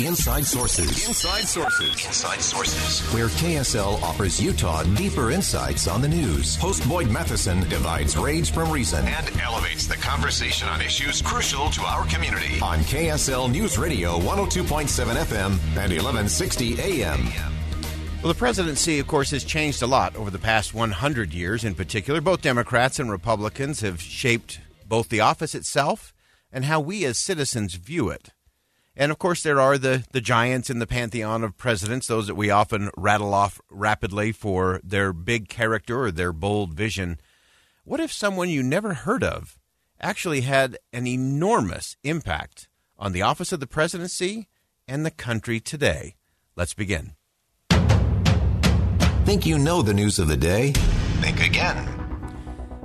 Inside 0.00 0.46
Sources. 0.46 1.08
Inside 1.08 1.48
Sources. 1.48 2.06
Inside 2.06 2.40
Sources. 2.40 3.00
Where 3.12 3.26
KSL 3.26 4.00
offers 4.00 4.40
Utah 4.40 4.84
deeper 4.94 5.32
insights 5.32 5.88
on 5.88 6.00
the 6.00 6.08
news. 6.08 6.54
Host 6.54 6.88
Boyd 6.88 7.10
Matheson 7.10 7.68
divides 7.68 8.16
rage 8.16 8.52
from 8.52 8.70
reason 8.70 9.04
and 9.08 9.40
elevates 9.40 9.88
the 9.88 9.96
conversation 9.96 10.68
on 10.68 10.80
issues 10.80 11.20
crucial 11.20 11.68
to 11.70 11.80
our 11.82 12.06
community. 12.06 12.60
On 12.62 12.78
KSL 12.78 13.50
News 13.50 13.76
Radio 13.76 14.20
102.7 14.20 15.16
FM 15.16 15.50
and 15.76 15.92
1160 15.92 16.80
AM. 16.80 17.26
Well, 18.22 18.32
the 18.32 18.38
presidency, 18.38 19.00
of 19.00 19.08
course, 19.08 19.32
has 19.32 19.42
changed 19.42 19.82
a 19.82 19.88
lot 19.88 20.14
over 20.14 20.30
the 20.30 20.38
past 20.38 20.74
100 20.74 21.34
years 21.34 21.64
in 21.64 21.74
particular. 21.74 22.20
Both 22.20 22.42
Democrats 22.42 23.00
and 23.00 23.10
Republicans 23.10 23.80
have 23.80 24.00
shaped 24.00 24.60
both 24.86 25.08
the 25.08 25.20
office 25.20 25.56
itself 25.56 26.14
and 26.52 26.66
how 26.66 26.78
we 26.78 27.04
as 27.04 27.18
citizens 27.18 27.74
view 27.74 28.10
it. 28.10 28.30
And 29.00 29.12
of 29.12 29.18
course, 29.20 29.44
there 29.44 29.60
are 29.60 29.78
the, 29.78 30.04
the 30.10 30.20
giants 30.20 30.68
in 30.68 30.80
the 30.80 30.86
pantheon 30.86 31.44
of 31.44 31.56
presidents, 31.56 32.08
those 32.08 32.26
that 32.26 32.34
we 32.34 32.50
often 32.50 32.90
rattle 32.96 33.32
off 33.32 33.60
rapidly 33.70 34.32
for 34.32 34.80
their 34.82 35.12
big 35.12 35.48
character 35.48 36.02
or 36.02 36.10
their 36.10 36.32
bold 36.32 36.74
vision. 36.74 37.20
What 37.84 38.00
if 38.00 38.12
someone 38.12 38.48
you 38.48 38.60
never 38.60 38.94
heard 38.94 39.22
of 39.22 39.56
actually 40.00 40.40
had 40.40 40.78
an 40.92 41.06
enormous 41.06 41.96
impact 42.02 42.68
on 42.98 43.12
the 43.12 43.22
office 43.22 43.52
of 43.52 43.60
the 43.60 43.68
presidency 43.68 44.48
and 44.88 45.06
the 45.06 45.12
country 45.12 45.60
today? 45.60 46.16
Let's 46.56 46.74
begin. 46.74 47.12
Think 49.24 49.46
you 49.46 49.58
know 49.58 49.80
the 49.80 49.94
news 49.94 50.18
of 50.18 50.26
the 50.26 50.36
day? 50.36 50.72
Think 51.20 51.40
again. 51.40 52.07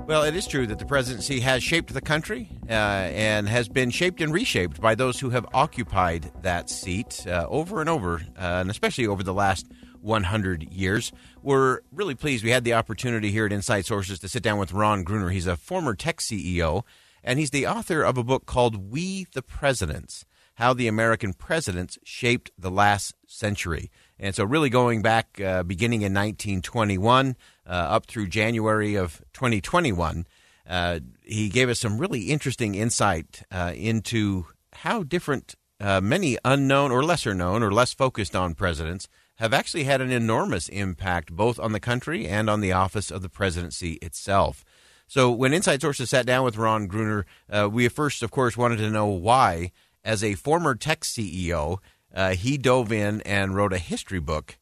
Well, 0.06 0.24
it 0.24 0.36
is 0.36 0.46
true 0.46 0.66
that 0.66 0.78
the 0.78 0.84
presidency 0.84 1.40
has 1.40 1.62
shaped 1.62 1.94
the 1.94 2.02
country 2.02 2.50
uh, 2.68 2.72
and 2.72 3.48
has 3.48 3.70
been 3.70 3.88
shaped 3.88 4.20
and 4.20 4.34
reshaped 4.34 4.78
by 4.78 4.94
those 4.94 5.18
who 5.18 5.30
have 5.30 5.46
occupied 5.54 6.30
that 6.42 6.68
seat 6.68 7.26
uh, 7.26 7.46
over 7.48 7.80
and 7.80 7.88
over, 7.88 8.16
uh, 8.38 8.60
and 8.60 8.70
especially 8.70 9.06
over 9.06 9.22
the 9.22 9.32
last 9.32 9.66
100 10.02 10.64
years. 10.64 11.10
We're 11.42 11.80
really 11.90 12.14
pleased 12.14 12.44
we 12.44 12.50
had 12.50 12.64
the 12.64 12.74
opportunity 12.74 13.30
here 13.30 13.46
at 13.46 13.52
Inside 13.52 13.86
Sources 13.86 14.18
to 14.18 14.28
sit 14.28 14.42
down 14.42 14.58
with 14.58 14.72
Ron 14.72 15.04
Gruner. 15.04 15.30
He's 15.30 15.46
a 15.46 15.56
former 15.56 15.94
tech 15.94 16.18
CEO, 16.18 16.82
and 17.22 17.38
he's 17.38 17.50
the 17.50 17.66
author 17.66 18.02
of 18.02 18.18
a 18.18 18.24
book 18.24 18.44
called 18.44 18.92
We 18.92 19.26
the 19.32 19.42
Presidents 19.42 20.26
How 20.56 20.74
the 20.74 20.86
American 20.86 21.32
Presidents 21.32 21.98
Shaped 22.04 22.50
the 22.58 22.70
Last 22.70 23.14
Century. 23.26 23.90
And 24.18 24.34
so, 24.34 24.44
really 24.44 24.70
going 24.70 25.02
back, 25.02 25.40
uh, 25.40 25.62
beginning 25.64 26.02
in 26.02 26.14
1921 26.14 27.36
uh, 27.66 27.70
up 27.70 28.06
through 28.06 28.28
January 28.28 28.94
of 28.94 29.22
2021, 29.32 30.26
uh, 30.68 31.00
he 31.22 31.48
gave 31.48 31.68
us 31.68 31.80
some 31.80 31.98
really 31.98 32.30
interesting 32.30 32.74
insight 32.74 33.42
uh, 33.50 33.72
into 33.74 34.46
how 34.72 35.02
different, 35.02 35.56
uh, 35.80 36.00
many 36.00 36.38
unknown 36.44 36.92
or 36.92 37.02
lesser 37.02 37.34
known 37.34 37.62
or 37.62 37.72
less 37.72 37.92
focused 37.92 38.36
on 38.36 38.54
presidents 38.54 39.08
have 39.36 39.52
actually 39.52 39.84
had 39.84 40.00
an 40.00 40.12
enormous 40.12 40.68
impact 40.68 41.32
both 41.32 41.58
on 41.58 41.72
the 41.72 41.80
country 41.80 42.28
and 42.28 42.48
on 42.48 42.60
the 42.60 42.72
office 42.72 43.10
of 43.10 43.20
the 43.20 43.28
presidency 43.28 43.94
itself. 43.94 44.64
So, 45.06 45.30
when 45.30 45.52
Inside 45.52 45.82
Sources 45.82 46.10
sat 46.10 46.24
down 46.24 46.44
with 46.44 46.56
Ron 46.56 46.86
Gruner, 46.86 47.26
uh, 47.50 47.68
we 47.70 47.88
first, 47.88 48.22
of 48.22 48.30
course, 48.30 48.56
wanted 48.56 48.78
to 48.78 48.90
know 48.90 49.06
why, 49.06 49.72
as 50.02 50.22
a 50.22 50.34
former 50.34 50.74
tech 50.74 51.00
CEO, 51.00 51.78
uh, 52.14 52.30
he 52.30 52.56
dove 52.56 52.92
in 52.92 53.20
and 53.22 53.54
wrote 53.54 53.72
a 53.72 53.78
history 53.78 54.20
book 54.20 54.56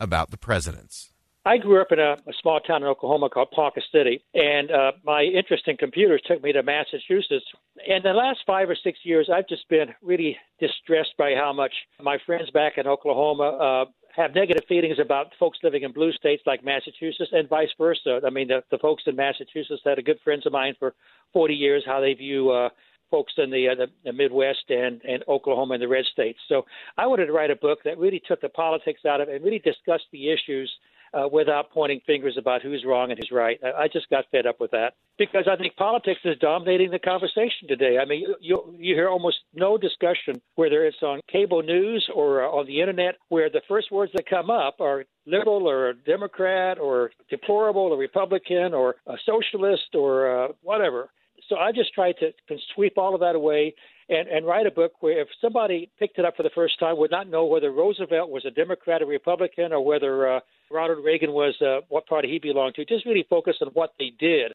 about 0.00 0.30
the 0.30 0.36
presidents. 0.36 1.12
I 1.46 1.58
grew 1.58 1.80
up 1.80 1.92
in 1.92 2.00
a, 2.00 2.14
a 2.14 2.32
small 2.42 2.58
town 2.58 2.82
in 2.82 2.88
Oklahoma 2.88 3.30
called 3.30 3.52
Ponca 3.52 3.80
City, 3.92 4.20
and 4.34 4.68
uh, 4.68 4.92
my 5.04 5.22
interest 5.22 5.68
in 5.68 5.76
computers 5.76 6.20
took 6.26 6.42
me 6.42 6.52
to 6.52 6.62
Massachusetts. 6.64 7.44
In 7.86 8.02
the 8.02 8.10
last 8.10 8.40
five 8.44 8.68
or 8.68 8.76
six 8.82 8.98
years, 9.04 9.30
I've 9.32 9.48
just 9.48 9.68
been 9.68 9.94
really 10.02 10.36
distressed 10.58 11.14
by 11.16 11.34
how 11.36 11.52
much 11.52 11.72
my 12.02 12.18
friends 12.26 12.50
back 12.50 12.78
in 12.78 12.88
Oklahoma 12.88 13.44
uh, 13.44 13.84
have 14.16 14.34
negative 14.34 14.64
feelings 14.68 14.98
about 14.98 15.34
folks 15.38 15.58
living 15.62 15.84
in 15.84 15.92
blue 15.92 16.10
states 16.12 16.42
like 16.46 16.64
Massachusetts 16.64 17.30
and 17.32 17.48
vice 17.48 17.68
versa. 17.78 18.20
I 18.26 18.30
mean, 18.30 18.48
the, 18.48 18.64
the 18.72 18.78
folks 18.78 19.04
in 19.06 19.14
Massachusetts 19.14 19.82
that 19.84 20.00
are 20.00 20.02
good 20.02 20.18
friends 20.24 20.46
of 20.46 20.52
mine 20.52 20.74
for 20.80 20.94
40 21.32 21.54
years, 21.54 21.84
how 21.86 22.00
they 22.00 22.14
view 22.14 22.50
uh, 22.50 22.70
folks 23.10 23.34
in 23.38 23.50
the, 23.50 23.68
uh, 23.68 23.74
the, 23.74 23.86
the 24.04 24.12
Midwest 24.12 24.64
and, 24.68 25.00
and 25.02 25.24
Oklahoma 25.28 25.74
and 25.74 25.82
the 25.82 25.88
red 25.88 26.04
states. 26.12 26.38
So 26.48 26.64
I 26.96 27.06
wanted 27.06 27.26
to 27.26 27.32
write 27.32 27.50
a 27.50 27.56
book 27.56 27.80
that 27.84 27.98
really 27.98 28.22
took 28.26 28.40
the 28.40 28.48
politics 28.48 29.00
out 29.06 29.20
of 29.20 29.28
it 29.28 29.36
and 29.36 29.44
really 29.44 29.58
discussed 29.58 30.06
the 30.12 30.30
issues 30.30 30.70
uh, 31.14 31.28
without 31.30 31.70
pointing 31.70 32.00
fingers 32.06 32.36
about 32.38 32.62
who's 32.62 32.84
wrong 32.84 33.10
and 33.10 33.18
who's 33.18 33.30
right. 33.30 33.58
I, 33.64 33.84
I 33.84 33.88
just 33.88 34.08
got 34.10 34.24
fed 34.30 34.46
up 34.46 34.60
with 34.60 34.70
that 34.72 34.94
because 35.18 35.48
I 35.50 35.56
think 35.56 35.76
politics 35.76 36.20
is 36.24 36.36
dominating 36.40 36.90
the 36.90 36.98
conversation 36.98 37.68
today. 37.68 37.98
I 37.98 38.04
mean, 38.04 38.26
you 38.40 38.74
you 38.78 38.94
hear 38.94 39.08
almost 39.08 39.38
no 39.54 39.78
discussion, 39.78 40.40
whether 40.56 40.84
it's 40.84 41.02
on 41.02 41.20
cable 41.30 41.62
news 41.62 42.08
or 42.14 42.44
uh, 42.44 42.48
on 42.48 42.66
the 42.66 42.80
internet, 42.80 43.16
where 43.28 43.48
the 43.48 43.62
first 43.68 43.90
words 43.90 44.12
that 44.14 44.28
come 44.28 44.50
up 44.50 44.80
are 44.80 45.04
liberal 45.26 45.68
or 45.68 45.94
Democrat 45.94 46.78
or 46.78 47.10
deplorable 47.30 47.82
or 47.82 47.96
Republican 47.96 48.74
or 48.74 48.96
a 49.06 49.16
socialist 49.24 49.94
or 49.94 50.44
uh, 50.44 50.48
whatever 50.62 51.10
so 51.48 51.56
I 51.56 51.72
just 51.72 51.94
tried 51.94 52.16
to 52.18 52.32
sweep 52.74 52.94
all 52.96 53.14
of 53.14 53.20
that 53.20 53.34
away 53.34 53.74
and, 54.08 54.28
and 54.28 54.46
write 54.46 54.66
a 54.66 54.70
book 54.70 54.92
where 55.00 55.20
if 55.20 55.28
somebody 55.40 55.90
picked 55.98 56.18
it 56.18 56.24
up 56.24 56.36
for 56.36 56.42
the 56.42 56.50
first 56.54 56.78
time 56.78 56.96
would 56.98 57.10
not 57.10 57.28
know 57.28 57.44
whether 57.44 57.70
Roosevelt 57.70 58.30
was 58.30 58.44
a 58.44 58.50
Democrat 58.50 59.02
or 59.02 59.06
Republican 59.06 59.72
or 59.72 59.84
whether 59.84 60.36
uh, 60.36 60.40
Ronald 60.70 61.04
Reagan 61.04 61.32
was 61.32 61.54
uh, 61.60 61.80
what 61.88 62.06
party 62.06 62.28
he 62.28 62.38
belonged 62.38 62.74
to. 62.76 62.84
Just 62.84 63.06
really 63.06 63.26
focus 63.28 63.56
on 63.60 63.68
what 63.68 63.94
they 63.98 64.12
did. 64.18 64.52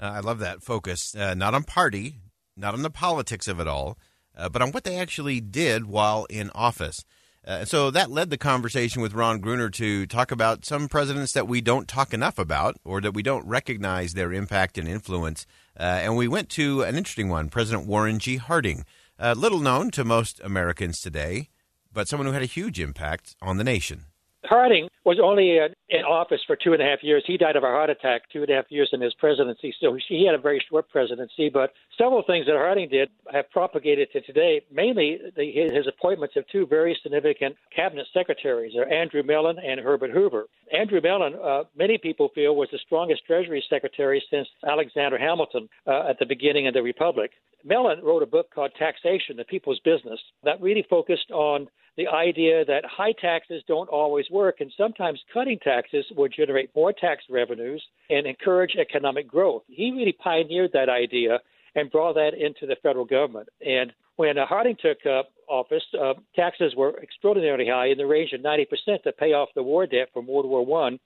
Uh, 0.00 0.06
I 0.06 0.20
love 0.20 0.38
that 0.40 0.62
focus, 0.62 1.14
uh, 1.14 1.34
not 1.34 1.54
on 1.54 1.64
party, 1.64 2.20
not 2.56 2.74
on 2.74 2.82
the 2.82 2.90
politics 2.90 3.48
of 3.48 3.60
it 3.60 3.68
all, 3.68 3.98
uh, 4.36 4.48
but 4.48 4.62
on 4.62 4.72
what 4.72 4.84
they 4.84 4.96
actually 4.96 5.40
did 5.40 5.86
while 5.86 6.26
in 6.30 6.50
office. 6.54 7.04
Uh, 7.46 7.64
so 7.64 7.90
that 7.90 8.10
led 8.10 8.30
the 8.30 8.38
conversation 8.38 9.02
with 9.02 9.12
Ron 9.12 9.38
Gruner 9.38 9.68
to 9.70 10.06
talk 10.06 10.30
about 10.30 10.64
some 10.64 10.88
presidents 10.88 11.32
that 11.32 11.46
we 11.46 11.60
don't 11.60 11.86
talk 11.86 12.14
enough 12.14 12.38
about 12.38 12.76
or 12.84 13.02
that 13.02 13.12
we 13.12 13.22
don't 13.22 13.46
recognize 13.46 14.14
their 14.14 14.32
impact 14.32 14.78
and 14.78 14.88
influence. 14.88 15.46
Uh, 15.78 15.82
and 15.82 16.16
we 16.16 16.26
went 16.26 16.48
to 16.50 16.82
an 16.82 16.96
interesting 16.96 17.28
one 17.28 17.50
President 17.50 17.86
Warren 17.86 18.18
G. 18.18 18.36
Harding, 18.36 18.86
uh, 19.18 19.34
little 19.36 19.60
known 19.60 19.90
to 19.90 20.04
most 20.04 20.40
Americans 20.42 21.00
today, 21.00 21.50
but 21.92 22.08
someone 22.08 22.26
who 22.26 22.32
had 22.32 22.42
a 22.42 22.46
huge 22.46 22.80
impact 22.80 23.36
on 23.42 23.58
the 23.58 23.64
nation. 23.64 24.06
Harding 24.44 24.88
was 25.04 25.18
only 25.22 25.58
uh, 25.60 25.68
in 25.94 26.04
office 26.04 26.40
for 26.46 26.56
two 26.56 26.72
and 26.72 26.82
a 26.82 26.84
half 26.84 27.02
years. 27.02 27.22
He 27.26 27.36
died 27.36 27.56
of 27.56 27.62
a 27.62 27.66
heart 27.66 27.88
attack 27.88 28.22
two 28.32 28.42
and 28.42 28.50
a 28.50 28.54
half 28.54 28.64
years 28.68 28.90
in 28.92 29.00
his 29.00 29.14
presidency, 29.14 29.74
so 29.80 29.96
he 30.08 30.26
had 30.26 30.34
a 30.34 30.42
very 30.42 30.62
short 30.68 30.88
presidency. 30.88 31.48
But 31.48 31.72
several 31.96 32.22
things 32.26 32.46
that 32.46 32.56
Harding 32.56 32.88
did 32.88 33.10
have 33.32 33.48
propagated 33.50 34.08
to 34.12 34.20
today, 34.22 34.62
mainly 34.72 35.18
the, 35.36 35.52
his 35.52 35.86
appointments 35.86 36.34
of 36.36 36.44
two 36.50 36.66
very 36.66 36.98
significant 37.02 37.54
cabinet 37.74 38.06
secretaries, 38.12 38.72
Andrew 38.90 39.22
Mellon 39.22 39.58
and 39.58 39.78
Herbert 39.78 40.10
Hoover. 40.10 40.46
Andrew 40.76 41.00
Mellon, 41.00 41.34
uh, 41.42 41.64
many 41.76 41.98
people 41.98 42.30
feel, 42.34 42.56
was 42.56 42.68
the 42.72 42.78
strongest 42.84 43.24
Treasury 43.26 43.64
Secretary 43.70 44.22
since 44.30 44.48
Alexander 44.66 45.18
Hamilton 45.18 45.68
uh, 45.86 46.08
at 46.08 46.18
the 46.18 46.26
beginning 46.26 46.66
of 46.66 46.74
the 46.74 46.82
Republic. 46.82 47.30
Mellon 47.64 48.00
wrote 48.02 48.22
a 48.22 48.26
book 48.26 48.52
called 48.54 48.72
Taxation, 48.78 49.36
the 49.36 49.44
People's 49.44 49.80
Business, 49.84 50.20
that 50.42 50.60
really 50.60 50.84
focused 50.90 51.30
on 51.30 51.68
the 51.96 52.08
idea 52.08 52.64
that 52.64 52.84
high 52.84 53.12
taxes 53.12 53.62
don't 53.68 53.88
always 53.88 54.26
work, 54.30 54.56
and 54.60 54.72
sometimes 54.76 55.20
cutting 55.32 55.58
taxes 55.60 55.83
will 56.16 56.28
generate 56.28 56.74
more 56.74 56.92
tax 56.92 57.24
revenues 57.30 57.82
and 58.10 58.26
encourage 58.26 58.76
economic 58.76 59.26
growth. 59.28 59.62
He 59.68 59.90
really 59.92 60.12
pioneered 60.12 60.72
that 60.72 60.88
idea 60.88 61.38
and 61.74 61.90
brought 61.90 62.14
that 62.14 62.34
into 62.34 62.66
the 62.66 62.76
federal 62.82 63.04
government. 63.04 63.48
And 63.64 63.92
when 64.16 64.38
uh, 64.38 64.46
Harding 64.46 64.76
took 64.80 64.98
uh, 65.06 65.22
office, 65.48 65.82
uh, 66.00 66.14
taxes 66.36 66.74
were 66.76 67.00
extraordinarily 67.02 67.68
high 67.68 67.86
in 67.86 67.98
the 67.98 68.06
range 68.06 68.32
of 68.32 68.40
90% 68.40 69.02
to 69.02 69.12
pay 69.12 69.32
off 69.32 69.48
the 69.54 69.62
war 69.62 69.86
debt 69.86 70.08
from 70.12 70.26
World 70.26 70.46
War 70.46 70.64
One. 70.64 70.98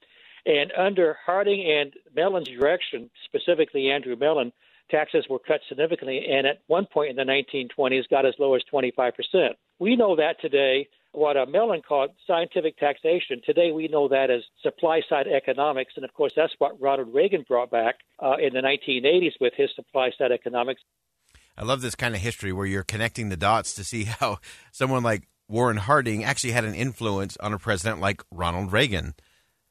And 0.46 0.72
under 0.76 1.16
Harding 1.24 1.70
and 1.70 1.92
Mellon's 2.14 2.48
direction, 2.48 3.10
specifically 3.24 3.90
Andrew 3.90 4.16
Mellon, 4.16 4.52
taxes 4.90 5.26
were 5.28 5.38
cut 5.38 5.60
significantly, 5.68 6.26
and 6.30 6.46
at 6.46 6.60
one 6.66 6.86
point 6.86 7.10
in 7.10 7.16
the 7.16 7.22
1920s 7.22 8.08
got 8.08 8.24
as 8.24 8.34
low 8.38 8.54
as 8.54 8.62
25%. 8.72 9.12
We 9.78 9.96
know 9.96 10.16
that 10.16 10.40
today. 10.40 10.88
What 11.12 11.36
Mellon 11.48 11.82
called 11.86 12.10
scientific 12.26 12.76
taxation. 12.76 13.40
Today, 13.44 13.72
we 13.72 13.88
know 13.88 14.08
that 14.08 14.30
as 14.30 14.42
supply 14.62 15.00
side 15.08 15.26
economics. 15.26 15.94
And 15.96 16.04
of 16.04 16.12
course, 16.14 16.32
that's 16.36 16.52
what 16.58 16.80
Ronald 16.80 17.12
Reagan 17.14 17.44
brought 17.48 17.70
back 17.70 17.96
uh, 18.22 18.36
in 18.40 18.52
the 18.52 18.60
1980s 18.60 19.32
with 19.40 19.54
his 19.56 19.70
supply 19.74 20.10
side 20.16 20.32
economics. 20.32 20.82
I 21.56 21.64
love 21.64 21.80
this 21.80 21.96
kind 21.96 22.14
of 22.14 22.20
history 22.20 22.52
where 22.52 22.66
you're 22.66 22.84
connecting 22.84 23.30
the 23.30 23.36
dots 23.36 23.74
to 23.74 23.84
see 23.84 24.04
how 24.20 24.38
someone 24.70 25.02
like 25.02 25.28
Warren 25.48 25.78
Harding 25.78 26.24
actually 26.24 26.52
had 26.52 26.64
an 26.64 26.74
influence 26.74 27.36
on 27.38 27.52
a 27.52 27.58
president 27.58 28.00
like 28.00 28.22
Ronald 28.30 28.72
Reagan. 28.72 29.14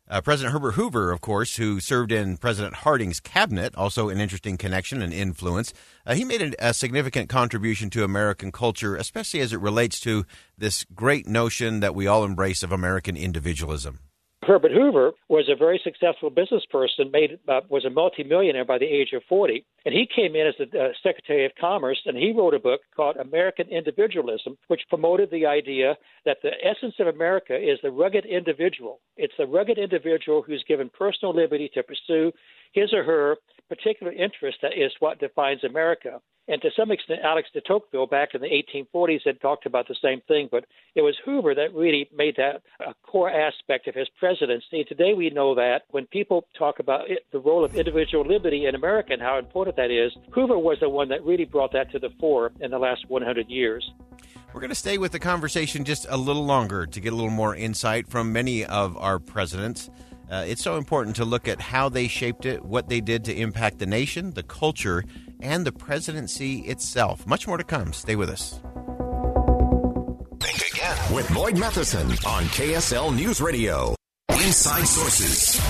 Uh, 0.09 0.21
President 0.21 0.53
Herbert 0.53 0.71
Hoover, 0.71 1.11
of 1.11 1.19
course, 1.19 1.57
who 1.57 1.81
served 1.81 2.13
in 2.13 2.37
President 2.37 2.75
Harding's 2.75 3.19
cabinet, 3.19 3.75
also 3.75 4.07
an 4.07 4.21
interesting 4.21 4.55
connection 4.55 5.01
and 5.01 5.13
influence. 5.13 5.73
Uh, 6.05 6.15
he 6.15 6.23
made 6.23 6.41
a, 6.41 6.69
a, 6.69 6.73
significant 6.73 7.27
contribution 7.27 7.89
to 7.89 8.05
American 8.05 8.53
culture, 8.53 8.95
especially 8.95 9.41
as 9.41 9.51
it 9.51 9.59
relates 9.59 9.99
to 9.99 10.25
this 10.57 10.85
great 10.95 11.27
notion 11.27 11.81
that 11.81 11.93
we 11.93 12.07
all 12.07 12.23
embrace 12.23 12.63
of 12.63 12.71
American 12.71 13.17
individualism. 13.17 13.99
Herbert 14.47 14.71
Hoover 14.71 15.11
was 15.27 15.49
a 15.49 15.57
very 15.57 15.77
successful 15.83 16.29
business 16.29 16.63
person, 16.71 17.11
made 17.11 17.37
uh, 17.49 17.59
was 17.67 17.83
a 17.83 17.89
multimillionaire 17.89 18.63
by 18.63 18.77
the 18.77 18.85
age 18.85 19.11
of 19.11 19.21
40, 19.27 19.65
and 19.85 19.93
he 19.93 20.07
came 20.07 20.37
in 20.37 20.47
as 20.47 20.53
the 20.57 20.79
uh, 20.79 20.87
Secretary 21.03 21.45
of 21.45 21.51
Commerce, 21.59 21.99
and 22.05 22.15
he 22.15 22.31
wrote 22.31 22.53
a 22.53 22.59
book 22.59 22.79
called 22.95 23.17
American 23.17 23.67
Individualism, 23.67 24.57
which 24.69 24.87
promoted 24.87 25.29
the 25.31 25.45
idea 25.45 25.97
that 26.23 26.37
the 26.43 26.51
essence 26.63 26.95
of 26.99 27.07
America 27.07 27.57
is 27.57 27.77
the 27.83 27.91
rugged 27.91 28.25
individual. 28.25 29.01
It's 29.17 29.33
the 29.37 29.45
rugged 29.45 29.77
individual 29.77 30.41
who's 30.41 30.63
given 30.65 30.89
personal 30.97 31.35
liberty 31.35 31.69
to 31.73 31.83
pursue 31.83 32.31
his 32.73 32.93
or 32.93 33.03
her 33.03 33.37
particular 33.69 34.11
interest 34.11 34.59
that 34.61 34.77
is 34.77 34.91
what 34.99 35.19
defines 35.19 35.63
America. 35.63 36.21
And 36.49 36.61
to 36.61 36.69
some 36.77 36.91
extent, 36.91 37.19
Alex 37.23 37.49
de 37.53 37.59
Tocqueville 37.59 38.07
back 38.07 38.29
in 38.33 38.39
the 38.39 38.47
1840s 38.47 39.25
had 39.25 39.41
talked 39.41 39.65
about 39.65 39.89
the 39.89 39.97
same 40.01 40.21
thing, 40.29 40.47
but 40.49 40.63
it 40.95 41.01
was 41.01 41.17
Hoover 41.25 41.53
that 41.53 41.73
really 41.73 42.09
made 42.15 42.35
that 42.37 42.61
a 42.79 42.93
core 43.05 43.29
aspect 43.29 43.87
of 43.87 43.95
his 43.95 44.07
presidency. 44.17 44.85
Today 44.85 45.13
we 45.13 45.29
know 45.29 45.53
that 45.55 45.81
when 45.89 46.05
people 46.05 46.47
talk 46.57 46.79
about 46.79 47.11
it, 47.11 47.25
the 47.33 47.39
role 47.39 47.65
of 47.65 47.75
individual 47.75 48.25
liberty 48.25 48.65
in 48.65 48.75
America 48.75 49.11
and 49.11 49.21
how 49.21 49.37
important 49.37 49.75
that 49.75 49.91
is, 49.91 50.13
Hoover 50.33 50.57
was 50.57 50.77
the 50.79 50.87
one 50.87 51.09
that 51.09 51.25
really 51.25 51.43
brought 51.43 51.73
that 51.73 51.91
to 51.91 51.99
the 51.99 52.11
fore 52.17 52.53
in 52.61 52.71
the 52.71 52.79
last 52.79 53.09
100 53.09 53.49
years. 53.49 53.91
We're 54.53 54.61
going 54.61 54.69
to 54.69 54.75
stay 54.75 54.97
with 54.97 55.11
the 55.11 55.19
conversation 55.19 55.83
just 55.83 56.05
a 56.09 56.15
little 56.15 56.45
longer 56.45 56.85
to 56.87 56.99
get 57.01 57.11
a 57.11 57.15
little 57.15 57.29
more 57.29 57.55
insight 57.55 58.07
from 58.07 58.31
many 58.31 58.63
of 58.63 58.95
our 58.97 59.19
presidents. 59.19 59.89
Uh, 60.29 60.43
it's 60.45 60.61
so 60.61 60.75
important 60.75 61.15
to 61.15 61.25
look 61.25 61.47
at 61.47 61.61
how 61.61 61.87
they 61.87 62.07
shaped 62.07 62.45
it, 62.45 62.63
what 62.65 62.89
they 62.89 62.99
did 62.99 63.23
to 63.25 63.33
impact 63.33 63.79
the 63.79 63.85
nation, 63.85 64.31
the 64.31 64.43
culture, 64.43 65.03
and 65.39 65.65
the 65.65 65.71
presidency 65.71 66.59
itself. 66.61 67.25
Much 67.25 67.47
more 67.47 67.57
to 67.57 67.63
come. 67.63 67.93
Stay 67.93 68.15
with 68.15 68.29
us. 68.29 68.59
Think 70.39 70.73
again 70.73 71.13
with 71.13 71.33
Boyd 71.33 71.57
Matheson 71.57 72.07
on 72.25 72.43
KSL 72.45 73.15
News 73.15 73.39
Radio. 73.39 73.95
Inside 74.31 74.85
Sources. 74.85 75.61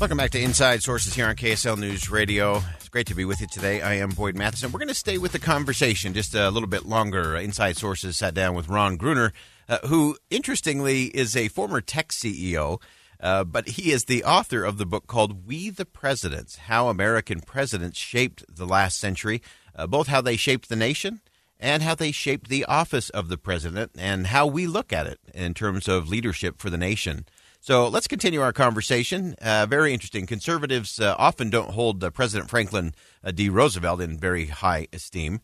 Welcome 0.00 0.18
back 0.18 0.30
to 0.30 0.40
Inside 0.40 0.82
Sources 0.82 1.14
here 1.14 1.26
on 1.26 1.34
KSL 1.36 1.78
News 1.78 2.10
Radio. 2.10 2.62
It's 2.76 2.88
great 2.88 3.06
to 3.08 3.14
be 3.14 3.24
with 3.24 3.40
you 3.40 3.46
today. 3.48 3.80
I 3.80 3.94
am 3.94 4.10
Boyd 4.10 4.36
Matheson. 4.36 4.70
We're 4.70 4.78
going 4.78 4.88
to 4.88 4.94
stay 4.94 5.18
with 5.18 5.32
the 5.32 5.38
conversation 5.38 6.14
just 6.14 6.34
a 6.34 6.50
little 6.50 6.68
bit 6.68 6.86
longer. 6.86 7.36
Inside 7.36 7.76
Sources 7.76 8.16
sat 8.16 8.34
down 8.34 8.54
with 8.54 8.68
Ron 8.68 8.96
Gruner, 8.96 9.32
uh, 9.68 9.78
who, 9.86 10.16
interestingly, 10.30 11.04
is 11.06 11.36
a 11.36 11.48
former 11.48 11.80
tech 11.80 12.08
CEO. 12.08 12.80
Uh, 13.20 13.44
but 13.44 13.68
he 13.68 13.90
is 13.90 14.04
the 14.04 14.24
author 14.24 14.64
of 14.64 14.76
the 14.76 14.84
book 14.84 15.06
called 15.06 15.46
We 15.46 15.70
the 15.70 15.86
Presidents 15.86 16.56
How 16.56 16.88
American 16.88 17.40
Presidents 17.40 17.98
Shaped 17.98 18.44
the 18.48 18.66
Last 18.66 18.98
Century, 18.98 19.40
uh, 19.74 19.86
both 19.86 20.08
how 20.08 20.20
they 20.20 20.36
shaped 20.36 20.68
the 20.68 20.76
nation 20.76 21.20
and 21.58 21.82
how 21.82 21.94
they 21.94 22.12
shaped 22.12 22.48
the 22.48 22.64
office 22.66 23.08
of 23.10 23.28
the 23.28 23.38
president 23.38 23.92
and 23.96 24.26
how 24.26 24.46
we 24.46 24.66
look 24.66 24.92
at 24.92 25.06
it 25.06 25.18
in 25.32 25.54
terms 25.54 25.88
of 25.88 26.08
leadership 26.08 26.58
for 26.58 26.68
the 26.68 26.76
nation. 26.76 27.24
So 27.60 27.88
let's 27.88 28.08
continue 28.08 28.42
our 28.42 28.52
conversation. 28.52 29.34
Uh, 29.40 29.64
very 29.64 29.94
interesting. 29.94 30.26
Conservatives 30.26 31.00
uh, 31.00 31.14
often 31.16 31.48
don't 31.48 31.70
hold 31.70 32.04
uh, 32.04 32.10
President 32.10 32.50
Franklin 32.50 32.92
D. 33.34 33.48
Roosevelt 33.48 34.02
in 34.02 34.18
very 34.18 34.46
high 34.46 34.88
esteem. 34.92 35.40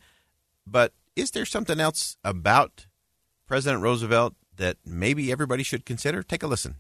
But 0.67 0.93
is 1.17 1.31
there 1.31 1.47
something 1.47 1.81
else 1.81 2.19
about 2.23 2.87
President 3.51 3.83
Roosevelt 3.83 4.35
that 4.59 4.77
maybe 4.87 5.33
everybody 5.33 5.65
should 5.65 5.85
consider? 5.85 6.23
Take 6.23 6.45
a 6.45 6.47
listen. 6.47 6.77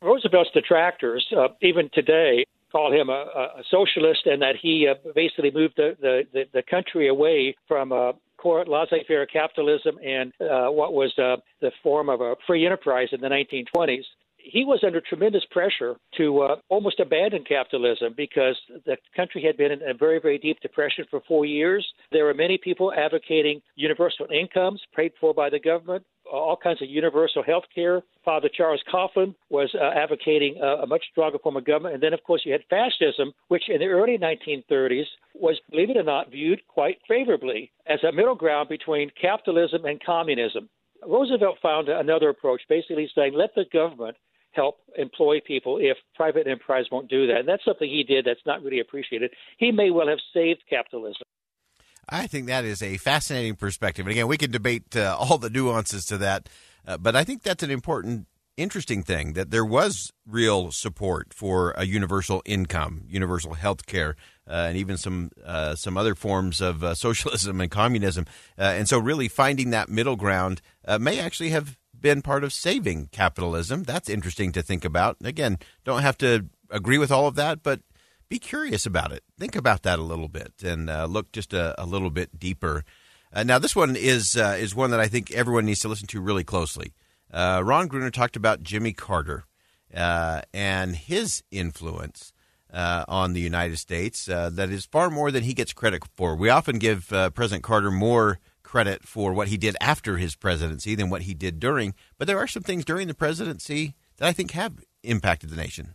Roosevelt's 0.00 0.48
detractors, 0.54 1.26
uh, 1.36 1.48
even 1.60 1.90
today, 1.92 2.46
call 2.72 2.90
him 2.90 3.10
a, 3.10 3.26
a 3.58 3.62
socialist 3.70 4.24
and 4.24 4.40
that 4.40 4.54
he 4.60 4.88
uh, 4.88 4.94
basically 5.14 5.50
moved 5.50 5.74
the, 5.76 5.94
the, 6.32 6.44
the, 6.54 6.62
country 6.62 7.08
away 7.08 7.54
from 7.68 7.92
uh, 7.92 8.12
laissez-faire 8.42 9.26
capitalism 9.26 9.98
and 10.02 10.32
uh, 10.40 10.68
what 10.68 10.94
was 10.94 11.12
uh, 11.18 11.36
the 11.60 11.70
form 11.82 12.08
of 12.08 12.22
a 12.22 12.36
free 12.46 12.64
enterprise 12.64 13.08
in 13.12 13.20
the 13.20 13.28
1920s 13.28 14.04
he 14.48 14.64
was 14.64 14.82
under 14.86 15.00
tremendous 15.00 15.44
pressure 15.50 15.96
to 16.16 16.40
uh, 16.42 16.56
almost 16.68 17.00
abandon 17.00 17.44
capitalism 17.44 18.14
because 18.16 18.56
the 18.84 18.96
country 19.14 19.42
had 19.42 19.56
been 19.56 19.72
in 19.72 19.82
a 19.82 19.92
very, 19.92 20.20
very 20.20 20.38
deep 20.38 20.60
depression 20.60 21.04
for 21.10 21.20
four 21.26 21.44
years. 21.44 21.86
There 22.12 22.24
were 22.24 22.34
many 22.34 22.56
people 22.56 22.92
advocating 22.92 23.60
universal 23.74 24.26
incomes 24.32 24.80
paid 24.94 25.12
for 25.20 25.34
by 25.34 25.50
the 25.50 25.58
government, 25.58 26.04
all 26.30 26.56
kinds 26.56 26.80
of 26.80 26.88
universal 26.88 27.42
health 27.42 27.64
care. 27.74 28.02
Father 28.24 28.48
Charles 28.56 28.82
Coughlin 28.92 29.34
was 29.50 29.74
uh, 29.74 29.90
advocating 29.98 30.56
a, 30.62 30.82
a 30.82 30.86
much 30.86 31.04
stronger 31.10 31.38
form 31.38 31.56
of 31.56 31.64
government. 31.64 31.94
And 31.94 32.02
then, 32.02 32.14
of 32.14 32.22
course, 32.22 32.42
you 32.44 32.52
had 32.52 32.62
fascism, 32.70 33.32
which 33.48 33.68
in 33.68 33.80
the 33.80 33.86
early 33.86 34.16
1930s 34.16 35.06
was, 35.34 35.58
believe 35.70 35.90
it 35.90 35.96
or 35.96 36.04
not, 36.04 36.30
viewed 36.30 36.60
quite 36.68 36.98
favorably 37.08 37.72
as 37.86 37.98
a 38.04 38.12
middle 38.12 38.36
ground 38.36 38.68
between 38.68 39.10
capitalism 39.20 39.84
and 39.84 40.02
communism. 40.04 40.68
Roosevelt 41.06 41.58
found 41.62 41.88
another 41.88 42.30
approach, 42.30 42.62
basically 42.68 43.10
saying, 43.14 43.34
let 43.34 43.54
the 43.54 43.64
government 43.72 44.16
help 44.56 44.78
employ 44.96 45.40
people 45.46 45.78
if 45.78 45.98
private 46.14 46.46
enterprise 46.46 46.86
won't 46.90 47.08
do 47.08 47.26
that. 47.28 47.40
And 47.40 47.48
that's 47.48 47.64
something 47.64 47.88
he 47.88 48.02
did 48.02 48.24
that's 48.24 48.40
not 48.46 48.62
really 48.62 48.80
appreciated. 48.80 49.30
He 49.58 49.70
may 49.70 49.90
well 49.90 50.08
have 50.08 50.18
saved 50.34 50.62
capitalism. 50.68 51.22
I 52.08 52.26
think 52.26 52.46
that 52.46 52.64
is 52.64 52.82
a 52.82 52.96
fascinating 52.98 53.56
perspective. 53.56 54.06
And 54.06 54.12
again, 54.12 54.28
we 54.28 54.38
could 54.38 54.52
debate 54.52 54.96
uh, 54.96 55.16
all 55.18 55.38
the 55.38 55.50
nuances 55.50 56.04
to 56.06 56.18
that, 56.18 56.48
uh, 56.86 56.96
but 56.96 57.16
I 57.16 57.24
think 57.24 57.42
that's 57.42 57.64
an 57.64 57.70
important, 57.70 58.28
interesting 58.56 59.02
thing 59.02 59.32
that 59.32 59.50
there 59.50 59.64
was 59.64 60.12
real 60.24 60.70
support 60.70 61.34
for 61.34 61.72
a 61.76 61.84
universal 61.84 62.42
income, 62.44 63.02
universal 63.08 63.54
health 63.54 63.86
care, 63.86 64.14
uh, 64.48 64.66
and 64.68 64.76
even 64.76 64.96
some 64.96 65.30
uh, 65.44 65.74
some 65.74 65.96
other 65.96 66.14
forms 66.14 66.60
of 66.60 66.84
uh, 66.84 66.94
socialism 67.06 67.60
and 67.60 67.70
communism. 67.72 68.24
Uh, 68.56 68.62
and 68.62 68.88
so, 68.88 68.98
really 68.98 69.26
finding 69.26 69.70
that 69.70 69.88
middle 69.88 70.16
ground 70.16 70.62
may 71.00 71.18
actually 71.18 71.50
have 71.50 71.76
been 72.06 72.22
part 72.22 72.44
of 72.44 72.52
saving 72.52 73.08
capitalism. 73.10 73.82
That's 73.82 74.08
interesting 74.08 74.52
to 74.52 74.62
think 74.62 74.84
about. 74.84 75.16
Again, 75.24 75.58
don't 75.84 76.02
have 76.02 76.16
to 76.18 76.46
agree 76.70 76.98
with 76.98 77.10
all 77.10 77.26
of 77.26 77.34
that, 77.34 77.64
but 77.64 77.80
be 78.28 78.38
curious 78.38 78.86
about 78.86 79.10
it. 79.10 79.24
Think 79.36 79.56
about 79.56 79.82
that 79.82 79.98
a 79.98 80.02
little 80.02 80.28
bit 80.28 80.52
and 80.62 80.88
uh, 80.88 81.06
look 81.06 81.32
just 81.32 81.52
a, 81.52 81.74
a, 81.82 81.84
little 81.84 82.10
bit 82.10 82.38
deeper. 82.38 82.84
Uh, 83.32 83.42
now, 83.42 83.58
this 83.58 83.74
one 83.74 83.96
is 83.96 84.36
uh, 84.36 84.56
is 84.56 84.72
one 84.72 84.92
that 84.92 85.00
I 85.00 85.08
think 85.08 85.32
everyone 85.32 85.66
needs 85.66 85.80
to 85.80 85.88
listen 85.88 86.06
to 86.06 86.20
really 86.20 86.44
closely. 86.44 86.94
Uh, 87.32 87.60
Ron 87.64 87.88
Gruner 87.88 88.12
talked 88.12 88.36
about 88.36 88.62
Jimmy 88.62 88.92
Carter 88.92 89.42
uh, 89.92 90.42
and 90.54 90.94
his 90.94 91.42
influence 91.50 92.32
uh, 92.72 93.04
on 93.08 93.32
the 93.32 93.40
United 93.40 93.78
States 93.78 94.26
that 94.26 94.70
is 94.70 94.86
far 94.86 95.10
more 95.10 95.32
than 95.32 95.42
he 95.42 95.54
gets 95.54 95.72
credit 95.72 96.04
for. 96.16 96.36
We 96.36 96.50
often 96.50 96.78
give 96.78 97.08
President 97.08 97.64
Carter 97.64 97.90
more 97.90 98.38
credit 98.66 99.04
for 99.04 99.32
what 99.32 99.48
he 99.48 99.56
did 99.56 99.76
after 99.80 100.16
his 100.16 100.34
presidency 100.34 100.94
than 100.94 101.08
what 101.08 101.22
he 101.22 101.34
did 101.34 101.60
during. 101.60 101.94
But 102.18 102.26
there 102.26 102.38
are 102.38 102.48
some 102.48 102.64
things 102.64 102.84
during 102.84 103.06
the 103.06 103.14
presidency 103.14 103.94
that 104.16 104.28
I 104.28 104.32
think 104.32 104.50
have 104.50 104.84
impacted 105.02 105.50
the 105.50 105.56
nation. 105.56 105.94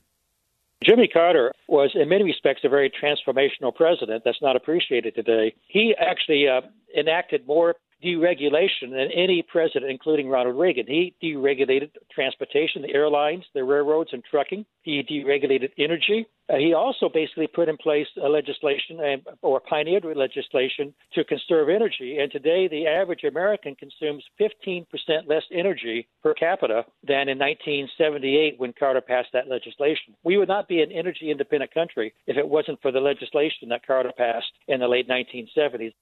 Jimmy 0.84 1.08
Carter 1.08 1.54
was, 1.68 1.92
in 1.94 2.10
many 2.10 2.24
respects, 2.24 2.62
a 2.64 2.70
very 2.70 2.90
transformational 2.90 3.76
president 3.76 4.24
that's 4.26 4.42
not 4.42 4.56
appreciated 4.56 5.14
today. 5.14 5.54
He 5.68 5.94
actually 6.00 6.48
uh, 6.48 6.62
enacted 6.98 7.46
more 7.46 7.76
deregulation 8.04 8.92
than 8.92 9.10
any 9.14 9.42
president, 9.42 9.92
including 9.92 10.30
Ronald 10.30 10.58
Reagan. 10.58 10.86
He 10.88 11.16
deregulated 11.24 11.92
transportation, 12.12 12.82
the 12.82 12.94
airlines, 12.94 13.46
the 13.54 13.64
railroads, 13.64 14.12
and 14.14 14.24
trucking. 14.24 14.66
He 14.82 15.04
deregulated 15.04 15.72
energy. 15.78 16.28
Uh, 16.52 16.58
he 16.58 16.74
also 16.74 17.08
basically 17.08 17.48
put 17.48 17.70
in 17.70 17.78
place 17.78 18.08
a 18.22 18.28
legislation 18.28 19.00
and, 19.00 19.22
or 19.42 19.62
pioneered 19.62 20.04
legislation 20.04 20.94
to 21.14 21.24
conserve 21.24 21.70
energy. 21.70 22.18
And 22.20 22.32
today, 22.32 22.68
the 22.68 22.88
average 22.88 23.24
American 23.24 23.76
consumes 23.76 24.24
15% 24.40 24.86
less 25.28 25.44
energy 25.52 26.08
per 26.22 26.34
capita 26.34 26.84
than 27.08 27.30
in 27.30 27.38
1978 27.38 28.60
when 28.60 28.74
Carter 28.78 29.02
passed 29.02 29.30
that 29.34 29.48
legislation. 29.48 30.16
We 30.24 30.38
would 30.38 30.50
not 30.50 30.68
be 30.68 30.82
an 30.82 30.92
energy 30.92 31.32
independent 31.32 31.74
country 31.74 32.14
if 32.28 32.38
it 32.38 32.48
wasn't 32.48 32.82
for 32.82 32.92
the 32.92 33.00
legislation 33.00 33.70
that 33.70 33.86
Carter 33.86 34.12
passed 34.18 34.52
in 34.68 34.80
the 34.80 34.88
late 34.88 35.08
1970s. 35.08 35.94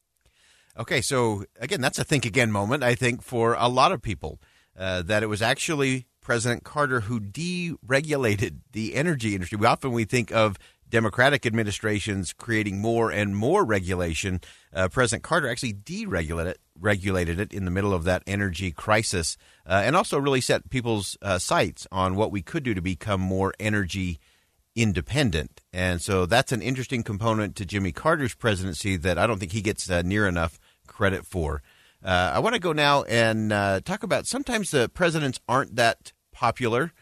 Okay, 0.77 1.01
so 1.01 1.45
again, 1.59 1.81
that's 1.81 1.99
a 1.99 2.03
think 2.03 2.25
again 2.25 2.51
moment, 2.51 2.83
I 2.83 2.95
think, 2.95 3.21
for 3.21 3.53
a 3.53 3.67
lot 3.67 3.91
of 3.91 4.01
people, 4.01 4.39
uh, 4.77 5.01
that 5.03 5.23
it 5.23 5.27
was 5.27 5.41
actually 5.41 6.07
President 6.21 6.63
Carter 6.63 7.01
who 7.01 7.19
deregulated 7.19 8.59
the 8.71 8.95
energy 8.95 9.33
industry. 9.33 9.57
We 9.57 9.65
often 9.65 9.91
we 9.91 10.05
think 10.05 10.31
of 10.31 10.57
Democratic 10.89 11.45
administrations 11.45 12.33
creating 12.33 12.79
more 12.79 13.11
and 13.11 13.35
more 13.35 13.63
regulation. 13.63 14.41
Uh, 14.73 14.87
President 14.87 15.23
Carter 15.23 15.49
actually 15.49 15.73
deregulated 15.73 16.51
it, 16.51 16.59
regulated 16.79 17.39
it 17.39 17.53
in 17.53 17.65
the 17.65 17.71
middle 17.71 17.93
of 17.93 18.03
that 18.05 18.23
energy 18.25 18.71
crisis, 18.71 19.37
uh, 19.67 19.81
and 19.85 19.95
also 19.95 20.17
really 20.17 20.41
set 20.41 20.69
people's 20.69 21.17
uh, 21.21 21.37
sights 21.37 21.87
on 21.91 22.15
what 22.15 22.31
we 22.31 22.41
could 22.41 22.63
do 22.63 22.73
to 22.73 22.81
become 22.81 23.21
more 23.21 23.53
energy 23.59 24.19
independent. 24.75 25.61
And 25.73 26.01
so 26.01 26.25
that's 26.25 26.51
an 26.51 26.61
interesting 26.61 27.03
component 27.03 27.55
to 27.57 27.65
Jimmy 27.65 27.91
Carter's 27.91 28.35
presidency 28.35 28.95
that 28.97 29.17
I 29.17 29.27
don't 29.27 29.39
think 29.39 29.51
he 29.51 29.61
gets 29.61 29.89
uh, 29.89 30.01
near 30.03 30.27
enough 30.27 30.59
credit 30.87 31.25
for. 31.25 31.61
Uh, 32.03 32.31
I 32.33 32.39
want 32.39 32.55
to 32.55 32.59
go 32.61 32.71
now 32.71 33.03
and 33.03 33.51
uh, 33.51 33.81
talk 33.81 34.03
about 34.03 34.25
sometimes 34.25 34.71
the 34.71 34.89
presidents 34.89 35.39
aren't 35.47 35.75
that 35.75 36.13
popular 36.31 36.93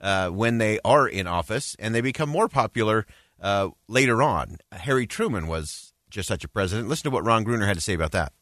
uh, 0.00 0.28
when 0.28 0.58
they 0.58 0.78
are 0.84 1.06
in 1.06 1.26
office, 1.26 1.76
and 1.78 1.94
they 1.94 2.00
become 2.00 2.28
more 2.28 2.48
popular 2.48 3.06
uh, 3.40 3.68
later 3.88 4.22
on. 4.22 4.58
Harry 4.72 5.06
Truman 5.06 5.46
was 5.46 5.92
just 6.10 6.28
such 6.28 6.44
a 6.44 6.48
president. 6.48 6.88
Listen 6.88 7.04
to 7.04 7.14
what 7.14 7.24
Ron 7.24 7.44
Gruner 7.44 7.66
had 7.66 7.76
to 7.76 7.82
say 7.82 7.94
about 7.94 8.12
that. 8.12 8.32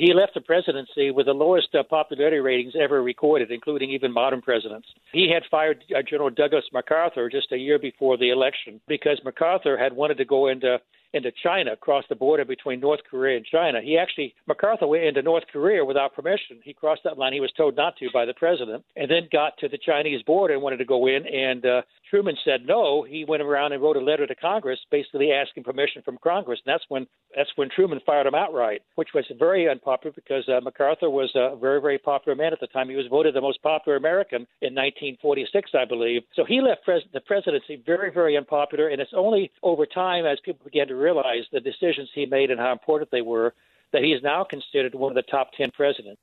He 0.00 0.14
left 0.14 0.32
the 0.32 0.40
presidency 0.40 1.10
with 1.10 1.26
the 1.26 1.34
lowest 1.34 1.74
uh, 1.74 1.82
popularity 1.82 2.38
ratings 2.38 2.72
ever 2.74 3.02
recorded, 3.02 3.50
including 3.50 3.90
even 3.90 4.10
modern 4.10 4.40
presidents. 4.40 4.88
He 5.12 5.30
had 5.30 5.42
fired 5.50 5.84
uh, 5.94 6.00
General 6.00 6.30
Douglas 6.30 6.64
MacArthur 6.72 7.28
just 7.28 7.52
a 7.52 7.58
year 7.58 7.78
before 7.78 8.16
the 8.16 8.30
election 8.30 8.80
because 8.88 9.20
MacArthur 9.26 9.76
had 9.76 9.92
wanted 9.92 10.16
to 10.16 10.24
go 10.24 10.48
into 10.48 10.80
into 11.12 11.32
China, 11.42 11.72
across 11.72 12.04
the 12.08 12.14
border 12.14 12.44
between 12.44 12.80
North 12.80 13.00
Korea 13.10 13.36
and 13.36 13.46
China. 13.46 13.80
He 13.82 13.98
actually, 13.98 14.34
MacArthur 14.46 14.86
went 14.86 15.04
into 15.04 15.22
North 15.22 15.44
Korea 15.52 15.84
without 15.84 16.14
permission. 16.14 16.60
He 16.62 16.72
crossed 16.72 17.02
that 17.04 17.18
line. 17.18 17.32
He 17.32 17.40
was 17.40 17.52
told 17.56 17.76
not 17.76 17.96
to 17.98 18.08
by 18.12 18.24
the 18.24 18.34
president, 18.34 18.84
and 18.96 19.10
then 19.10 19.28
got 19.32 19.56
to 19.58 19.68
the 19.68 19.78
Chinese 19.78 20.22
border 20.22 20.54
and 20.54 20.62
wanted 20.62 20.78
to 20.78 20.84
go 20.84 21.06
in. 21.06 21.26
And 21.26 21.64
uh, 21.66 21.82
Truman 22.10 22.36
said 22.44 22.66
no. 22.66 23.02
He 23.02 23.24
went 23.24 23.42
around 23.42 23.72
and 23.72 23.82
wrote 23.82 23.96
a 23.96 24.00
letter 24.00 24.26
to 24.26 24.34
Congress, 24.34 24.78
basically 24.90 25.32
asking 25.32 25.64
permission 25.64 26.02
from 26.02 26.18
Congress. 26.22 26.60
And 26.64 26.72
that's 26.72 26.84
when 26.88 27.06
that's 27.36 27.50
when 27.54 27.68
Truman 27.70 28.00
fired 28.04 28.26
him 28.26 28.34
outright, 28.34 28.82
which 28.96 29.10
was 29.14 29.24
very 29.38 29.68
unpopular 29.68 30.12
because 30.12 30.48
uh, 30.48 30.60
MacArthur 30.60 31.08
was 31.08 31.30
a 31.36 31.56
very 31.56 31.80
very 31.80 31.98
popular 31.98 32.36
man 32.36 32.52
at 32.52 32.60
the 32.60 32.66
time. 32.66 32.88
He 32.88 32.96
was 32.96 33.06
voted 33.08 33.34
the 33.34 33.40
most 33.40 33.62
popular 33.62 33.96
American 33.96 34.46
in 34.60 34.74
1946, 34.74 35.70
I 35.78 35.84
believe. 35.84 36.22
So 36.34 36.44
he 36.44 36.60
left 36.60 36.84
pres- 36.84 37.02
the 37.12 37.20
presidency 37.20 37.82
very 37.86 38.12
very 38.12 38.36
unpopular, 38.36 38.88
and 38.88 39.00
it's 39.00 39.12
only 39.16 39.50
over 39.62 39.86
time 39.86 40.26
as 40.26 40.38
people 40.44 40.64
began 40.64 40.88
to 40.88 40.96
realize 41.00 41.44
the 41.52 41.60
decisions 41.60 42.08
he 42.14 42.26
made 42.26 42.50
and 42.50 42.60
how 42.60 42.72
important 42.72 43.10
they 43.10 43.22
were 43.22 43.54
that 43.92 44.02
he 44.02 44.12
is 44.12 44.22
now 44.22 44.44
considered 44.44 44.94
one 44.94 45.10
of 45.10 45.16
the 45.16 45.30
top 45.30 45.50
10 45.56 45.70
presidents. 45.72 46.20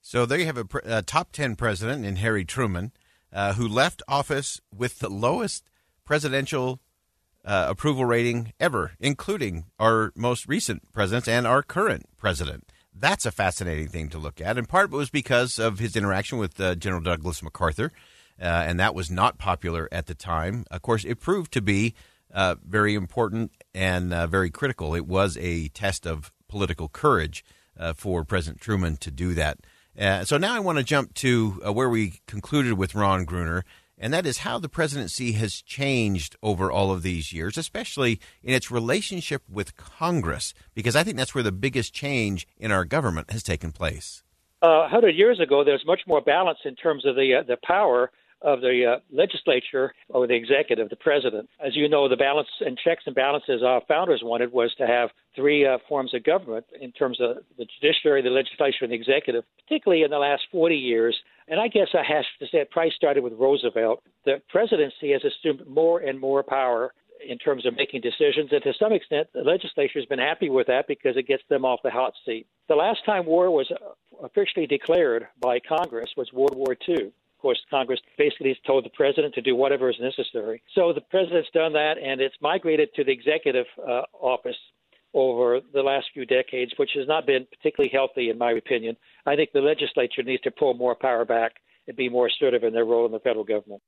So 0.00 0.24
there 0.24 0.38
you 0.38 0.46
have 0.46 0.58
a, 0.58 0.66
a 0.84 1.02
top 1.02 1.32
10 1.32 1.56
president 1.56 2.04
in 2.04 2.16
Harry 2.16 2.44
Truman, 2.44 2.92
uh, 3.32 3.54
who 3.54 3.66
left 3.66 4.02
office 4.08 4.60
with 4.74 5.00
the 5.00 5.10
lowest 5.10 5.68
presidential 6.04 6.80
uh, 7.44 7.66
approval 7.68 8.04
rating 8.04 8.52
ever, 8.58 8.92
including 9.00 9.64
our 9.78 10.12
most 10.16 10.48
recent 10.48 10.92
presidents 10.92 11.28
and 11.28 11.46
our 11.46 11.62
current 11.62 12.06
president. 12.16 12.70
That's 12.94 13.26
a 13.26 13.30
fascinating 13.30 13.88
thing 13.88 14.08
to 14.10 14.18
look 14.18 14.40
at. 14.40 14.56
And 14.56 14.68
part 14.68 14.92
it 14.92 14.96
was 14.96 15.10
because 15.10 15.58
of 15.58 15.78
his 15.78 15.96
interaction 15.96 16.38
with 16.38 16.58
uh, 16.60 16.74
General 16.74 17.02
Douglas 17.02 17.42
MacArthur, 17.42 17.92
uh, 18.40 18.44
and 18.44 18.80
that 18.80 18.94
was 18.94 19.10
not 19.10 19.38
popular 19.38 19.88
at 19.92 20.06
the 20.06 20.14
time. 20.14 20.64
Of 20.70 20.82
course, 20.82 21.04
it 21.04 21.20
proved 21.20 21.52
to 21.52 21.62
be 21.62 21.94
uh, 22.32 22.56
very 22.66 22.94
important 22.94 23.52
and 23.74 24.12
uh, 24.12 24.26
very 24.26 24.50
critical. 24.50 24.94
It 24.94 25.06
was 25.06 25.36
a 25.38 25.68
test 25.68 26.06
of 26.06 26.32
political 26.48 26.88
courage 26.88 27.44
uh, 27.78 27.92
for 27.92 28.24
President 28.24 28.60
Truman 28.60 28.96
to 28.98 29.10
do 29.10 29.34
that. 29.34 29.58
Uh, 29.98 30.24
so 30.24 30.36
now 30.36 30.54
I 30.54 30.60
want 30.60 30.78
to 30.78 30.84
jump 30.84 31.14
to 31.14 31.60
uh, 31.66 31.72
where 31.72 31.88
we 31.88 32.20
concluded 32.26 32.74
with 32.74 32.94
Ron 32.94 33.24
Gruner, 33.24 33.64
and 33.98 34.12
that 34.12 34.26
is 34.26 34.38
how 34.38 34.58
the 34.58 34.68
presidency 34.68 35.32
has 35.32 35.62
changed 35.62 36.36
over 36.42 36.70
all 36.70 36.92
of 36.92 37.02
these 37.02 37.32
years, 37.32 37.56
especially 37.56 38.20
in 38.42 38.52
its 38.52 38.70
relationship 38.70 39.42
with 39.48 39.76
Congress, 39.76 40.52
because 40.74 40.94
I 40.94 41.02
think 41.02 41.16
that's 41.16 41.34
where 41.34 41.44
the 41.44 41.52
biggest 41.52 41.94
change 41.94 42.46
in 42.58 42.70
our 42.70 42.84
government 42.84 43.30
has 43.30 43.42
taken 43.42 43.72
place. 43.72 44.22
Uh, 44.60 44.80
100 44.80 45.10
years 45.10 45.40
ago, 45.40 45.64
there 45.64 45.74
was 45.74 45.86
much 45.86 46.00
more 46.06 46.20
balance 46.20 46.58
in 46.64 46.74
terms 46.74 47.06
of 47.06 47.14
the 47.14 47.42
the 47.46 47.58
power 47.64 48.10
of 48.42 48.60
the 48.60 48.96
uh, 48.96 49.00
legislature 49.10 49.94
or 50.08 50.26
the 50.26 50.34
executive, 50.34 50.88
the 50.88 50.96
president. 50.96 51.48
As 51.64 51.74
you 51.76 51.88
know, 51.88 52.08
the 52.08 52.16
balance 52.16 52.48
and 52.60 52.78
checks 52.78 53.04
and 53.06 53.14
balances 53.14 53.62
our 53.62 53.82
founders 53.88 54.20
wanted 54.22 54.52
was 54.52 54.74
to 54.78 54.86
have 54.86 55.10
three 55.34 55.66
uh, 55.66 55.78
forms 55.88 56.14
of 56.14 56.24
government 56.24 56.66
in 56.80 56.92
terms 56.92 57.20
of 57.20 57.38
the 57.58 57.66
judiciary, 57.80 58.22
the 58.22 58.30
legislature, 58.30 58.82
and 58.82 58.92
the 58.92 58.96
executive, 58.96 59.44
particularly 59.64 60.02
in 60.02 60.10
the 60.10 60.18
last 60.18 60.42
40 60.52 60.76
years. 60.76 61.16
And 61.48 61.60
I 61.60 61.68
guess 61.68 61.88
I 61.94 62.02
have 62.02 62.24
to 62.40 62.46
say 62.46 62.58
it 62.58 62.70
probably 62.70 62.92
started 62.94 63.22
with 63.22 63.34
Roosevelt. 63.34 64.02
The 64.24 64.42
presidency 64.48 65.12
has 65.12 65.22
assumed 65.24 65.66
more 65.66 66.00
and 66.00 66.18
more 66.20 66.42
power 66.42 66.92
in 67.26 67.38
terms 67.38 67.66
of 67.66 67.76
making 67.76 68.02
decisions. 68.02 68.50
And 68.52 68.62
to 68.62 68.72
some 68.78 68.92
extent, 68.92 69.28
the 69.32 69.40
legislature 69.40 69.98
has 69.98 70.06
been 70.06 70.18
happy 70.18 70.50
with 70.50 70.66
that 70.66 70.86
because 70.86 71.16
it 71.16 71.26
gets 71.26 71.42
them 71.48 71.64
off 71.64 71.80
the 71.82 71.90
hot 71.90 72.12
seat. 72.24 72.46
The 72.68 72.74
last 72.74 73.04
time 73.06 73.26
war 73.26 73.50
was 73.50 73.70
officially 74.22 74.66
declared 74.66 75.26
by 75.40 75.60
Congress 75.60 76.10
was 76.16 76.32
World 76.32 76.54
War 76.54 76.76
II 76.88 77.12
course, 77.38 77.60
Congress 77.70 78.00
basically 78.18 78.48
has 78.48 78.56
told 78.66 78.84
the 78.84 78.90
president 78.90 79.34
to 79.34 79.42
do 79.42 79.54
whatever 79.54 79.90
is 79.90 79.96
necessary. 80.00 80.62
So 80.74 80.92
the 80.92 81.00
president's 81.00 81.50
done 81.52 81.72
that, 81.74 81.94
and 82.02 82.20
it's 82.20 82.36
migrated 82.40 82.94
to 82.94 83.04
the 83.04 83.12
executive 83.12 83.66
uh, 83.78 84.02
office 84.12 84.56
over 85.14 85.60
the 85.72 85.82
last 85.82 86.06
few 86.12 86.26
decades, 86.26 86.72
which 86.76 86.90
has 86.94 87.08
not 87.08 87.26
been 87.26 87.46
particularly 87.46 87.90
healthy, 87.92 88.28
in 88.28 88.38
my 88.38 88.52
opinion. 88.52 88.96
I 89.24 89.34
think 89.34 89.50
the 89.52 89.60
legislature 89.60 90.22
needs 90.22 90.42
to 90.42 90.50
pull 90.50 90.74
more 90.74 90.94
power 90.94 91.24
back 91.24 91.54
and 91.88 91.96
be 91.96 92.08
more 92.08 92.26
assertive 92.26 92.64
in 92.64 92.74
their 92.74 92.84
role 92.84 93.06
in 93.06 93.12
the 93.12 93.20
federal 93.20 93.44
government. 93.44 93.82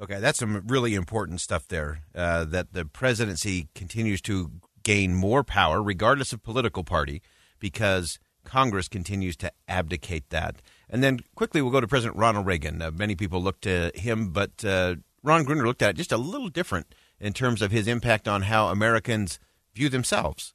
Okay, 0.00 0.18
that's 0.18 0.38
some 0.38 0.62
really 0.66 0.94
important 0.94 1.40
stuff 1.40 1.68
there. 1.68 2.00
Uh, 2.14 2.44
that 2.44 2.72
the 2.72 2.84
presidency 2.84 3.68
continues 3.74 4.20
to 4.22 4.50
gain 4.82 5.14
more 5.14 5.44
power, 5.44 5.82
regardless 5.82 6.32
of 6.32 6.42
political 6.42 6.84
party, 6.84 7.22
because 7.58 8.18
Congress 8.44 8.88
continues 8.88 9.36
to 9.38 9.52
abdicate 9.68 10.30
that. 10.30 10.56
And 10.88 11.02
then 11.02 11.20
quickly, 11.34 11.62
we'll 11.62 11.72
go 11.72 11.80
to 11.80 11.88
President 11.88 12.16
Ronald 12.16 12.46
Reagan. 12.46 12.80
Uh, 12.80 12.90
many 12.90 13.14
people 13.14 13.42
look 13.42 13.60
to 13.62 13.90
him, 13.94 14.30
but 14.30 14.64
uh, 14.64 14.96
Ron 15.22 15.44
Gruner 15.44 15.66
looked 15.66 15.82
at 15.82 15.90
it 15.90 15.96
just 15.96 16.12
a 16.12 16.16
little 16.16 16.48
different 16.48 16.94
in 17.18 17.32
terms 17.32 17.62
of 17.62 17.72
his 17.72 17.88
impact 17.88 18.28
on 18.28 18.42
how 18.42 18.68
Americans 18.68 19.38
view 19.74 19.88
themselves. 19.88 20.54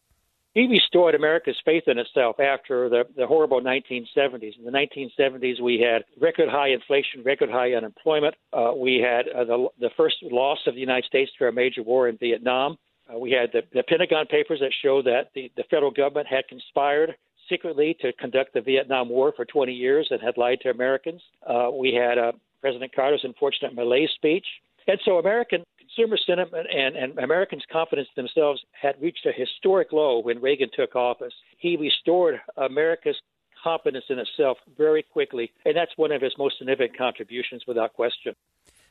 He 0.54 0.68
restored 0.68 1.14
America's 1.14 1.58
faith 1.64 1.84
in 1.88 2.00
itself 2.00 2.40
after 2.40 2.90
the, 2.90 3.04
the 3.16 3.28
horrible 3.28 3.62
1970s. 3.62 4.58
In 4.58 4.66
the 4.66 4.72
1970s, 4.72 5.62
we 5.62 5.80
had 5.80 6.04
record 6.20 6.50
high 6.50 6.70
inflation, 6.70 7.24
record 7.24 7.50
high 7.52 7.74
unemployment. 7.74 8.36
Uh, 8.52 8.72
we 8.76 8.98
had 8.98 9.28
uh, 9.30 9.44
the, 9.44 9.68
the 9.80 9.90
first 9.96 10.18
loss 10.24 10.58
of 10.66 10.74
the 10.74 10.82
United 10.82 11.06
States 11.06 11.32
to 11.38 11.48
a 11.48 11.52
major 11.52 11.84
war 11.84 12.10
in 12.10 12.18
Vietnam. 12.18 12.78
Uh, 13.08 13.18
we 13.20 13.32
had 13.32 13.52
the, 13.52 13.62
the 13.74 13.84
Pentagon 13.84 14.26
Papers 14.26 14.60
that 14.60 14.74
showed 14.84 15.06
that 15.06 15.30
the, 15.36 15.52
the 15.56 15.64
federal 15.70 15.92
government 15.92 16.28
had 16.28 16.48
conspired 16.48 17.16
secretly 17.50 17.98
to 18.02 18.14
conduct 18.14 18.54
the 18.54 18.62
Vietnam 18.62 19.10
War 19.10 19.34
for 19.36 19.46
20 19.46 19.74
years 19.74 20.08
and 20.12 20.22
had 20.22 20.38
lied 20.38 20.60
to 20.62 20.70
Americans. 20.70 21.22
Uh, 21.46 21.70
we 21.72 21.94
had 21.94 22.18
uh, 22.18 22.32
President 22.62 22.94
Carter's 22.94 23.22
unfortunate 23.24 23.74
Malaise 23.74 24.10
speech. 24.16 24.46
And 24.88 25.00
so 25.06 25.18
American 25.18 25.64
consumer 25.78 26.18
sentiment 26.26 26.68
and, 26.76 26.96
and 26.96 27.20
Americans' 27.20 27.64
confidence 27.72 28.08
themselves 28.16 28.62
had 28.80 28.96
reached 29.02 29.26
a 29.26 29.32
historic 29.32 29.92
low 29.92 30.20
when 30.20 30.42
Reagan 30.42 30.70
took 30.76 30.96
office. 30.96 31.34
He 31.58 31.78
restored 31.78 32.40
America's 32.58 33.18
confidence 33.64 34.06
in 34.10 34.20
itself 34.20 34.58
very 34.78 35.04
quickly, 35.04 35.52
and 35.66 35.76
that's 35.76 35.92
one 35.98 36.12
of 36.12 36.22
his 36.22 36.34
most 36.38 36.58
significant 36.58 36.98
contributions 36.98 37.64
without 37.68 37.94
question. 37.94 38.34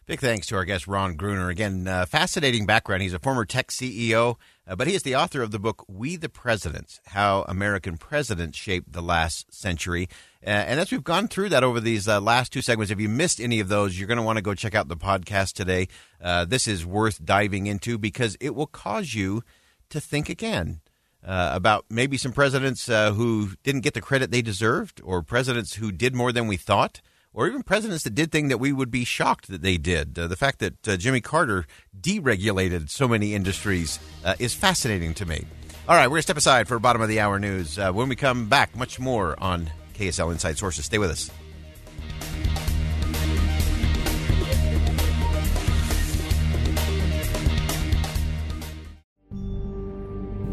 Big 0.09 0.21
thanks 0.21 0.47
to 0.47 0.57
our 0.57 0.65
guest, 0.65 0.89
Ron 0.89 1.17
Gruner. 1.17 1.51
Again, 1.51 1.87
uh, 1.87 2.07
fascinating 2.07 2.65
background. 2.65 3.03
He's 3.03 3.13
a 3.13 3.19
former 3.19 3.45
tech 3.45 3.69
CEO, 3.69 4.37
uh, 4.67 4.75
but 4.75 4.87
he 4.87 4.95
is 4.95 5.03
the 5.03 5.15
author 5.15 5.43
of 5.43 5.51
the 5.51 5.59
book 5.59 5.85
We 5.87 6.17
the 6.17 6.31
Presidents 6.31 6.99
How 7.09 7.43
American 7.43 7.99
Presidents 7.99 8.57
Shaped 8.57 8.91
the 8.91 9.03
Last 9.03 9.53
Century. 9.53 10.09
Uh, 10.43 10.49
and 10.49 10.81
as 10.81 10.91
we've 10.91 11.05
gone 11.05 11.29
through 11.29 11.51
that 11.51 11.63
over 11.63 11.79
these 11.79 12.09
uh, 12.09 12.23
last 12.23 12.55
two 12.55 12.63
segments, 12.63 12.91
if 12.91 12.99
you 12.99 13.07
missed 13.07 13.39
any 13.39 13.61
of 13.61 13.69
those, 13.69 13.99
you're 13.99 14.09
going 14.09 14.17
to 14.17 14.25
want 14.25 14.39
to 14.39 14.43
go 14.43 14.55
check 14.55 14.75
out 14.75 14.89
the 14.89 14.97
podcast 14.97 15.53
today. 15.53 15.89
Uh, 16.23 16.47
this 16.47 16.67
is 16.67 16.87
worth 16.87 17.23
diving 17.23 17.67
into 17.67 17.99
because 17.99 18.35
it 18.41 18.55
will 18.55 18.67
cause 18.67 19.13
you 19.13 19.43
to 19.91 20.01
think 20.01 20.31
again. 20.31 20.81
Uh, 21.23 21.51
about 21.53 21.85
maybe 21.91 22.17
some 22.17 22.33
presidents 22.33 22.87
who 22.87 23.51
didn't 23.63 23.83
get 23.83 23.93
the 23.93 24.01
credit 24.01 24.31
they 24.31 24.41
deserved, 24.41 25.03
or 25.05 25.21
presidents 25.21 25.75
who 25.75 25.93
did 25.93 26.15
more 26.15 26.33
than 26.33 26.47
we 26.47 26.57
thought, 26.57 27.03
or 27.39 27.47
even 27.47 27.63
presidents 27.63 28.03
that 28.03 28.17
did 28.17 28.33
things 28.33 28.49
that 28.49 28.59
we 28.59 28.73
would 28.73 28.91
be 28.91 29.05
shocked 29.05 29.47
that 29.47 29.63
they 29.63 29.77
did. 29.77 30.19
Uh, 30.19 30.27
the 30.27 30.35
fact 30.35 30.59
that 30.59 30.89
uh, 30.89 30.97
Jimmy 30.97 31.21
Carter 31.21 31.67
deregulated 31.99 32.91
so 32.91 33.07
many 33.07 33.33
industries 33.33 34.01
uh, 34.25 34.35
is 34.41 34.55
fascinating 34.55 35.15
to 35.15 35.25
me. 35.25 35.45
All 35.89 35.95
right, 35.95 36.09
we're 36.09 36.15
going 36.15 36.19
to 36.19 36.23
step 36.23 36.37
aside 36.37 36.67
for 36.67 36.81
bottom 36.81 37.01
of 37.01 37.09
the 37.09 37.21
hour 37.21 37.39
news. 37.39 37.79
Uh, 37.79 37.93
when 37.93 38.09
we 38.09 38.17
come 38.17 38.49
back, 38.49 38.75
much 38.75 38.99
more 38.99 39.41
on 39.41 39.71
KSL 39.95 40.33
Inside 40.33 40.59
Sources. 40.59 40.87
Stay 40.87 40.99
with 40.99 41.13
us. 41.13 41.31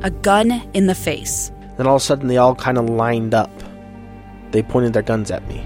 A 0.04 0.12
gun 0.12 0.52
in 0.76 0.86
the 0.86 0.94
face. 0.94 1.52
Then 1.78 1.88
all 1.88 1.96
of 1.96 2.04
a 2.04 2.06
sudden, 2.06 2.28
they 2.28 2.38
all 2.38 2.54
kind 2.54 2.78
of 2.78 2.88
lined 2.88 3.34
up. 3.34 3.50
They 4.52 4.62
pointed 4.62 4.94
their 4.94 5.02
guns 5.02 5.32
at 5.32 5.48
me. 5.48 5.66